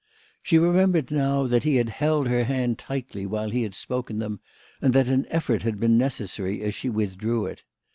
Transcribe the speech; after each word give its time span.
She 0.41 0.57
remembered 0.57 1.11
now 1.11 1.45
that 1.45 1.63
he 1.63 1.75
had 1.75 1.89
held 1.89 2.27
her 2.27 2.43
hand 2.45 2.79
tightly 2.79 3.27
while 3.27 3.51
he 3.51 3.61
had 3.61 3.75
spoken 3.75 4.17
them, 4.17 4.39
and 4.81 4.93
that 4.95 5.09
an 5.09 5.27
effort 5.29 5.61
had 5.61 5.79
been 5.79 5.95
necessary 5.95 6.63
as 6.63 6.73
she 6.73 6.89
withdrew 6.89 7.45
it. 7.45 7.61